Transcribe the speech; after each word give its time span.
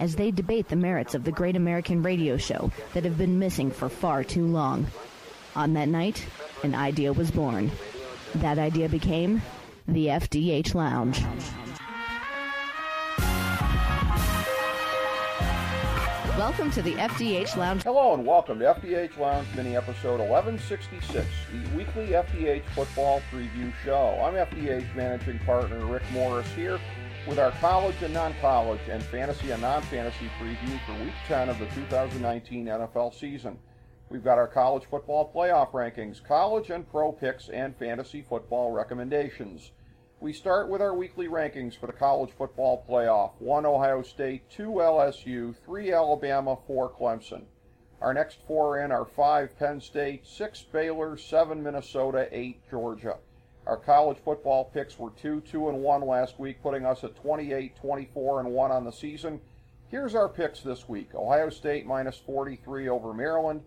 as 0.00 0.16
they 0.16 0.30
debate 0.30 0.68
the 0.68 0.76
merits 0.76 1.14
of 1.14 1.24
the 1.24 1.32
great 1.32 1.56
American 1.56 2.02
radio 2.02 2.36
show 2.36 2.70
that 2.94 3.04
have 3.04 3.18
been 3.18 3.38
missing 3.38 3.70
for 3.70 3.88
far 3.88 4.22
too 4.22 4.46
long. 4.46 4.86
On 5.56 5.72
that 5.74 5.88
night, 5.88 6.24
an 6.62 6.74
idea 6.74 7.12
was 7.12 7.30
born. 7.30 7.70
That 8.36 8.58
idea 8.58 8.88
became 8.88 9.42
the 9.86 10.06
FDH 10.06 10.74
Lounge. 10.74 11.20
Welcome 16.38 16.70
to 16.70 16.82
the 16.82 16.94
FDH 16.94 17.56
Lounge. 17.56 17.82
Hello 17.82 18.14
and 18.14 18.24
welcome 18.24 18.60
to 18.60 18.66
FDH 18.66 19.18
Lounge 19.18 19.48
mini 19.56 19.76
episode 19.76 20.20
1166, 20.20 21.26
the 21.50 21.76
weekly 21.76 22.08
FDH 22.08 22.62
football 22.76 23.20
preview 23.32 23.72
show. 23.84 24.20
I'm 24.22 24.34
FDH 24.34 24.94
managing 24.94 25.40
partner 25.40 25.84
Rick 25.84 26.04
Morris 26.12 26.48
here 26.54 26.78
with 27.28 27.38
our 27.38 27.50
college 27.60 28.02
and 28.02 28.14
non-college 28.14 28.80
and 28.88 29.02
fantasy 29.02 29.50
and 29.50 29.60
non-fantasy 29.60 30.30
preview 30.40 30.80
for 30.86 30.94
week 31.04 31.12
10 31.26 31.50
of 31.50 31.58
the 31.58 31.66
2019 31.66 32.64
NFL 32.64 33.14
season. 33.14 33.58
We've 34.08 34.24
got 34.24 34.38
our 34.38 34.48
college 34.48 34.84
football 34.88 35.30
playoff 35.34 35.72
rankings, 35.72 36.24
college 36.24 36.70
and 36.70 36.90
pro 36.90 37.12
picks, 37.12 37.50
and 37.50 37.76
fantasy 37.76 38.22
football 38.22 38.72
recommendations. 38.72 39.72
We 40.20 40.32
start 40.32 40.70
with 40.70 40.80
our 40.80 40.94
weekly 40.94 41.28
rankings 41.28 41.78
for 41.78 41.86
the 41.86 41.92
college 41.92 42.30
football 42.30 42.82
playoff 42.88 43.32
1 43.40 43.66
Ohio 43.66 44.00
State, 44.00 44.48
2 44.48 44.70
LSU, 44.70 45.54
3 45.66 45.92
Alabama, 45.92 46.56
4 46.66 46.90
Clemson. 46.90 47.42
Our 48.00 48.14
next 48.14 48.38
four 48.46 48.82
in 48.82 48.90
are 48.90 49.04
5 49.04 49.58
Penn 49.58 49.82
State, 49.82 50.26
6 50.26 50.62
Baylor, 50.72 51.18
7 51.18 51.62
Minnesota, 51.62 52.26
8 52.32 52.70
Georgia. 52.70 53.18
Our 53.68 53.76
college 53.76 54.16
football 54.24 54.64
picks 54.64 54.98
were 54.98 55.10
2 55.10 55.42
2 55.42 55.68
and 55.68 55.82
1 55.82 56.00
last 56.00 56.38
week, 56.38 56.62
putting 56.62 56.86
us 56.86 57.04
at 57.04 57.14
28 57.16 57.76
24 57.76 58.40
and 58.40 58.50
1 58.52 58.72
on 58.72 58.84
the 58.84 58.90
season. 58.90 59.42
Here's 59.88 60.14
our 60.14 60.28
picks 60.28 60.62
this 60.62 60.88
week. 60.88 61.14
Ohio 61.14 61.50
State 61.50 61.84
minus 61.84 62.16
43 62.16 62.88
over 62.88 63.12
Maryland, 63.12 63.60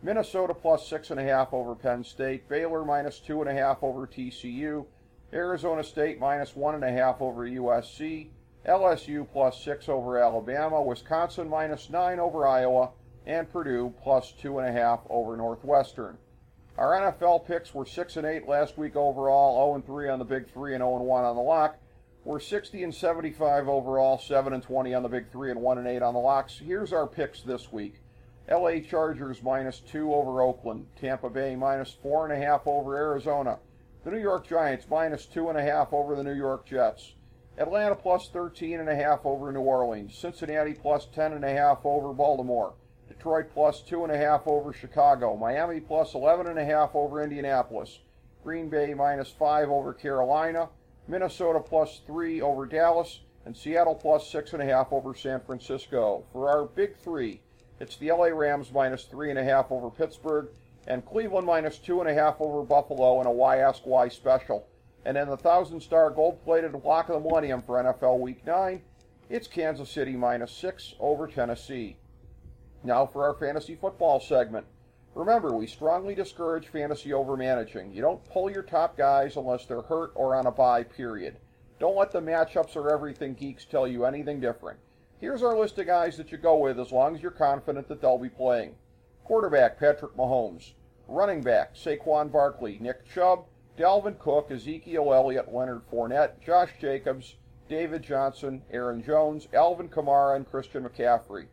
Minnesota 0.00 0.54
plus 0.54 0.88
6.5 0.88 1.52
over 1.52 1.74
Penn 1.74 2.04
State, 2.04 2.48
Baylor 2.48 2.84
minus 2.84 3.20
2.5 3.26 3.82
over 3.82 4.06
TCU, 4.06 4.86
Arizona 5.32 5.82
State 5.82 6.20
minus 6.20 6.52
1.5 6.52 7.20
over 7.20 7.42
USC, 7.42 8.28
LSU 8.64 9.26
plus 9.32 9.60
6 9.64 9.88
over 9.88 10.18
Alabama, 10.18 10.80
Wisconsin 10.80 11.48
minus 11.48 11.90
9 11.90 12.20
over 12.20 12.46
Iowa, 12.46 12.90
and 13.26 13.50
Purdue 13.50 13.92
plus 14.04 14.32
2.5 14.40 15.00
over 15.10 15.36
Northwestern. 15.36 16.16
Our 16.78 16.92
NFL 16.92 17.44
picks 17.44 17.74
were 17.74 17.84
6 17.84 18.16
and 18.18 18.24
8 18.24 18.46
last 18.46 18.78
week 18.78 18.94
overall, 18.94 19.66
0 19.66 19.74
and 19.74 19.84
3 19.84 20.10
on 20.10 20.20
the 20.20 20.24
Big 20.24 20.48
3 20.48 20.74
and 20.74 20.80
0 20.80 20.98
and 20.98 21.06
1 21.06 21.24
on 21.24 21.34
the 21.34 21.42
lock. 21.42 21.76
We're 22.24 22.38
60 22.38 22.84
and 22.84 22.94
75 22.94 23.68
overall, 23.68 24.16
7 24.16 24.52
and 24.52 24.62
20 24.62 24.94
on 24.94 25.02
the 25.02 25.08
Big 25.08 25.28
3 25.32 25.50
and 25.50 25.60
1 25.60 25.78
and 25.78 25.88
8 25.88 26.02
on 26.02 26.14
the 26.14 26.20
locks. 26.20 26.60
Here's 26.64 26.92
our 26.92 27.08
picks 27.08 27.42
this 27.42 27.72
week. 27.72 27.96
LA 28.48 28.78
Chargers 28.78 29.42
minus 29.42 29.80
2 29.80 30.14
over 30.14 30.40
Oakland, 30.40 30.86
Tampa 30.94 31.28
Bay 31.28 31.56
minus 31.56 31.96
4.5 32.04 32.60
over 32.66 32.96
Arizona, 32.96 33.58
the 34.04 34.12
New 34.12 34.20
York 34.20 34.46
Giants 34.46 34.86
minus 34.88 35.26
2.5 35.26 35.92
over 35.92 36.14
the 36.14 36.22
New 36.22 36.36
York 36.36 36.64
Jets, 36.64 37.14
Atlanta 37.58 37.96
plus 37.96 38.30
13.5 38.32 39.24
over 39.24 39.50
New 39.50 39.62
Orleans, 39.62 40.16
Cincinnati 40.16 40.74
plus 40.74 41.08
10.5 41.12 41.80
over 41.84 42.12
Baltimore. 42.12 42.74
Detroit 43.08 43.46
plus 43.52 43.80
two 43.80 44.04
and 44.04 44.12
a 44.12 44.16
half 44.16 44.46
over 44.46 44.72
Chicago. 44.72 45.36
Miami 45.36 45.80
plus 45.80 46.14
eleven 46.14 46.46
and 46.46 46.58
a 46.58 46.64
half 46.64 46.94
over 46.94 47.22
Indianapolis. 47.22 48.00
Green 48.44 48.68
Bay 48.68 48.94
minus 48.94 49.30
five 49.30 49.70
over 49.70 49.92
Carolina. 49.94 50.68
Minnesota 51.08 51.58
plus 51.58 52.02
three 52.06 52.40
over 52.40 52.66
Dallas. 52.66 53.20
And 53.46 53.56
Seattle 53.56 53.94
plus 53.94 54.30
six 54.30 54.52
and 54.52 54.62
a 54.62 54.66
half 54.66 54.92
over 54.92 55.14
San 55.14 55.40
Francisco. 55.40 56.24
For 56.32 56.50
our 56.50 56.66
big 56.66 56.96
three, 56.98 57.40
it's 57.80 57.96
the 57.96 58.12
LA 58.12 58.26
Rams 58.26 58.70
minus 58.72 59.04
three 59.04 59.30
and 59.30 59.38
a 59.38 59.44
half 59.44 59.72
over 59.72 59.88
Pittsburgh. 59.88 60.48
And 60.86 61.04
Cleveland 61.04 61.46
minus 61.46 61.78
two 61.78 62.00
and 62.00 62.08
a 62.10 62.14
half 62.14 62.40
over 62.40 62.62
Buffalo 62.62 63.20
in 63.20 63.26
a 63.26 63.32
Why 63.32 63.58
Ask 63.58 63.82
Why 63.84 64.08
special. 64.08 64.66
And 65.04 65.16
in 65.16 65.28
the 65.28 65.36
thousand 65.36 65.80
star 65.80 66.10
gold 66.10 66.42
plated 66.44 66.74
lock 66.84 67.08
of 67.08 67.14
the 67.14 67.28
millennium 67.28 67.62
for 67.62 67.82
NFL 67.82 68.20
Week 68.20 68.44
9, 68.46 68.82
it's 69.30 69.46
Kansas 69.46 69.90
City 69.90 70.12
minus 70.12 70.52
six 70.52 70.94
over 71.00 71.26
Tennessee. 71.26 71.96
Now 72.84 73.06
for 73.06 73.24
our 73.24 73.34
fantasy 73.34 73.74
football 73.74 74.20
segment. 74.20 74.66
Remember, 75.14 75.52
we 75.52 75.66
strongly 75.66 76.14
discourage 76.14 76.68
fantasy 76.68 77.12
over 77.12 77.36
managing. 77.36 77.92
You 77.92 78.02
don't 78.02 78.24
pull 78.30 78.50
your 78.50 78.62
top 78.62 78.96
guys 78.96 79.36
unless 79.36 79.66
they're 79.66 79.82
hurt 79.82 80.12
or 80.14 80.36
on 80.36 80.46
a 80.46 80.52
bye, 80.52 80.84
period. 80.84 81.36
Don't 81.80 81.96
let 81.96 82.12
the 82.12 82.20
matchups 82.20 82.76
or 82.76 82.92
everything 82.92 83.34
geeks 83.34 83.64
tell 83.64 83.86
you 83.86 84.04
anything 84.04 84.40
different. 84.40 84.78
Here's 85.20 85.42
our 85.42 85.56
list 85.56 85.78
of 85.78 85.86
guys 85.86 86.16
that 86.16 86.30
you 86.30 86.38
go 86.38 86.56
with 86.56 86.78
as 86.78 86.92
long 86.92 87.16
as 87.16 87.22
you're 87.22 87.32
confident 87.32 87.88
that 87.88 88.00
they'll 88.00 88.18
be 88.18 88.28
playing. 88.28 88.76
Quarterback, 89.24 89.78
Patrick 89.78 90.16
Mahomes. 90.16 90.74
Running 91.08 91.42
back, 91.42 91.74
Saquon 91.74 92.30
Barkley, 92.30 92.78
Nick 92.80 93.04
Chubb, 93.04 93.46
Dalvin 93.76 94.18
Cook, 94.18 94.50
Ezekiel 94.50 95.12
Elliott, 95.12 95.52
Leonard 95.52 95.82
Fournette, 95.90 96.40
Josh 96.40 96.70
Jacobs, 96.80 97.36
David 97.68 98.02
Johnson, 98.02 98.62
Aaron 98.70 99.02
Jones, 99.02 99.48
Alvin 99.52 99.88
Kamara, 99.88 100.36
and 100.36 100.48
Christian 100.48 100.84
McCaffrey. 100.84 101.46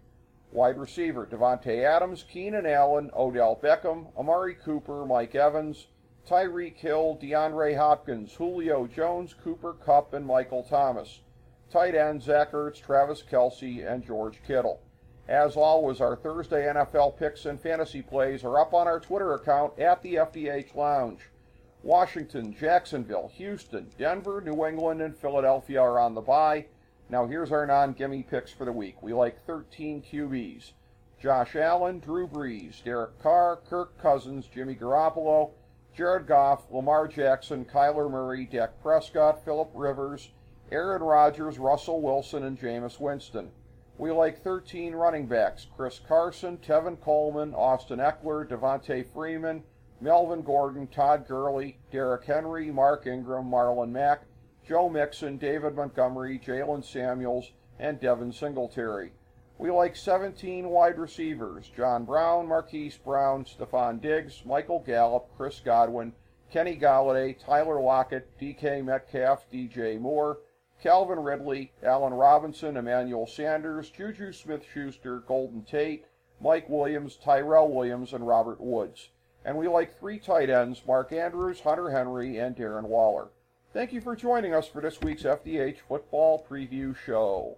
Wide 0.56 0.78
receiver, 0.78 1.26
Davante 1.26 1.84
Adams, 1.84 2.24
Keenan 2.24 2.66
Allen, 2.66 3.12
Odell 3.14 3.60
Beckham, 3.62 4.08
Amari 4.18 4.56
Cooper, 4.56 5.06
Mike 5.06 5.36
Evans, 5.36 5.88
Tyreek 6.26 6.78
Hill, 6.78 7.20
DeAndre 7.22 7.76
Hopkins, 7.76 8.34
Julio 8.34 8.88
Jones, 8.88 9.34
Cooper 9.34 9.74
Kupp, 9.74 10.14
and 10.14 10.26
Michael 10.26 10.64
Thomas. 10.64 11.20
Tight 11.70 11.94
end, 11.94 12.24
Zach 12.24 12.54
Ertz, 12.54 12.82
Travis 12.82 13.22
Kelce, 13.22 13.86
and 13.86 14.02
George 14.02 14.42
Kittle. 14.48 14.80
As 15.28 15.58
always, 15.58 16.00
our 16.00 16.16
Thursday 16.16 16.68
NFL 16.68 17.18
picks 17.18 17.46
and 17.46 17.60
fantasy 17.60 18.02
plays 18.02 18.46
are 18.46 18.58
up 18.58 18.74
on 18.74 18.88
our 18.88 19.02
Twitter 19.02 19.34
account 19.34 19.78
at 19.78 20.02
the 20.04 20.16
FDH 20.16 20.74
Lounge. 20.74 21.20
Washington, 21.84 22.56
Jacksonville, 22.58 23.30
Houston, 23.36 23.92
Denver, 23.98 24.40
New 24.40 24.66
England, 24.66 25.02
and 25.02 25.18
Philadelphia 25.18 25.82
are 25.82 26.00
on 26.00 26.16
the 26.16 26.22
bye. 26.22 26.68
Now 27.10 27.28
here's 27.28 27.52
our 27.52 27.66
non-gimme 27.68 28.24
picks 28.24 28.52
for 28.52 28.66
the 28.66 28.72
week. 28.72 29.02
We 29.02 29.14
like 29.14 29.46
13 29.46 30.02
QBs. 30.02 30.72
Josh 31.20 31.56
Allen, 31.56 32.00
Drew 32.00 32.28
Brees, 32.28 32.84
Derek 32.84 33.20
Carr, 33.22 33.62
Kirk 33.70 33.98
Cousins, 34.00 34.48
Jimmy 34.48 34.76
Garoppolo, 34.76 35.52
Jared 35.96 36.28
Goff, 36.28 36.64
Lamar 36.72 37.08
Jackson, 37.08 37.64
Kyler 37.64 38.12
Murray, 38.12 38.46
Dak 38.46 38.82
Prescott, 38.82 39.46
Philip 39.46 39.70
Rivers, 39.74 40.32
Aaron 40.72 41.02
Rodgers, 41.02 41.58
Russell 41.58 42.02
Wilson, 42.02 42.44
and 42.44 42.60
Jameis 42.60 43.00
Winston. 43.00 43.52
We 43.98 44.12
like 44.12 44.44
13 44.44 44.94
running 44.94 45.26
backs. 45.26 45.68
Chris 45.76 46.02
Carson, 46.06 46.58
Tevin 46.58 47.00
Coleman, 47.00 47.54
Austin 47.54 48.00
Ekeler, 48.00 48.46
Devonta 48.46 49.06
Freeman, 49.14 49.64
Melvin 50.02 50.42
Gordon, 50.42 50.88
Todd 50.88 51.26
Gurley, 51.28 51.78
Derrick 51.92 52.26
Henry, 52.26 52.72
Mark 52.72 53.08
Ingram, 53.08 53.50
Marlon 53.50 53.92
Mack, 53.92 54.24
Joe 54.68 54.90
Mixon, 54.90 55.38
David 55.38 55.76
Montgomery, 55.76 56.40
Jaylen 56.40 56.84
Samuels, 56.84 57.52
and 57.78 58.00
Devin 58.00 58.34
Singletary. 58.34 59.12
We 59.60 59.70
like 59.70 59.96
17 59.96 60.70
wide 60.70 60.98
receivers 60.98 61.70
John 61.76 62.04
Brown, 62.04 62.48
Marquise 62.48 62.98
Brown, 62.98 63.46
Stefon 63.46 64.02
Diggs, 64.02 64.44
Michael 64.44 64.80
Gallup, 64.80 65.30
Chris 65.38 65.60
Godwin, 65.64 66.14
Kenny 66.52 66.78
Golladay, 66.78 67.38
Tyler 67.38 67.80
Lockett, 67.80 68.28
DK 68.40 68.84
Metcalf, 68.84 69.46
DJ 69.52 70.00
Moore, 70.00 70.40
Calvin 70.82 71.20
Ridley, 71.20 71.72
Allen 71.84 72.14
Robinson, 72.14 72.76
Emmanuel 72.76 73.28
Sanders, 73.28 73.92
Juju 73.92 74.32
Smith 74.32 74.66
Schuster, 74.74 75.20
Golden 75.20 75.64
Tate, 75.64 76.06
Mike 76.42 76.68
Williams, 76.68 77.18
Tyrell 77.18 77.72
Williams, 77.72 78.14
and 78.14 78.28
Robert 78.28 78.60
Woods. 78.60 79.10
And 79.46 79.58
we 79.58 79.68
like 79.68 79.98
three 80.00 80.18
tight 80.18 80.50
ends 80.50 80.82
Mark 80.88 81.14
Andrews, 81.14 81.60
Hunter 81.60 81.92
Henry, 81.92 82.40
and 82.40 82.56
Darren 82.56 82.86
Waller. 82.86 83.30
Thank 83.76 83.92
you 83.92 84.00
for 84.00 84.16
joining 84.16 84.54
us 84.54 84.70
for 84.70 84.80
this 84.82 85.02
week's 85.02 85.24
FDH 85.24 85.80
Football 85.90 86.48
Preview 86.50 86.96
Show. 86.96 87.58